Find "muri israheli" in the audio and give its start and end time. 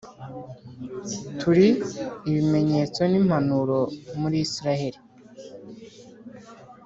4.19-4.99